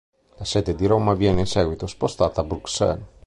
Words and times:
La 0.39 0.45
sede 0.45 0.73
di 0.73 0.87
Roma 0.87 1.13
viene 1.13 1.41
in 1.41 1.45
seguito 1.45 1.85
spostata 1.85 2.41
a 2.41 2.43
Bruxelles. 2.43 3.03